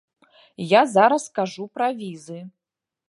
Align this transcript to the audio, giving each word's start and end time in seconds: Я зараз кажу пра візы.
Я 0.71 0.81
зараз 0.95 1.27
кажу 1.41 1.67
пра 1.77 1.91
візы. 2.01 2.39